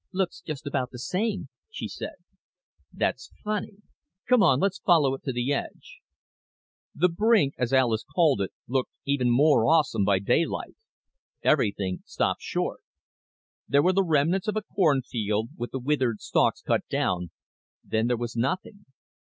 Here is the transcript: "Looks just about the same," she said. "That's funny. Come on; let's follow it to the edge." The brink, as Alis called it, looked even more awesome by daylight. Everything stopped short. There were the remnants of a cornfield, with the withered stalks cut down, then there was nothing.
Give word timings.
"Looks 0.11 0.41
just 0.41 0.65
about 0.65 0.89
the 0.89 0.97
same," 0.97 1.49
she 1.69 1.87
said. 1.87 2.15
"That's 2.91 3.29
funny. 3.43 3.83
Come 4.27 4.41
on; 4.41 4.59
let's 4.59 4.79
follow 4.79 5.13
it 5.13 5.21
to 5.25 5.31
the 5.31 5.53
edge." 5.53 5.99
The 6.95 7.07
brink, 7.07 7.53
as 7.59 7.71
Alis 7.71 8.03
called 8.03 8.41
it, 8.41 8.51
looked 8.67 8.89
even 9.05 9.29
more 9.29 9.67
awesome 9.67 10.03
by 10.03 10.17
daylight. 10.17 10.73
Everything 11.43 12.01
stopped 12.03 12.41
short. 12.41 12.81
There 13.67 13.83
were 13.83 13.93
the 13.93 14.01
remnants 14.03 14.47
of 14.47 14.55
a 14.55 14.63
cornfield, 14.63 15.49
with 15.55 15.69
the 15.69 15.77
withered 15.77 16.19
stalks 16.19 16.63
cut 16.63 16.81
down, 16.89 17.29
then 17.83 18.07
there 18.07 18.17
was 18.17 18.35
nothing. 18.35 18.87